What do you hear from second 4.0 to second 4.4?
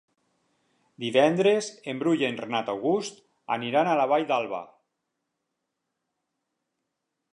la Vall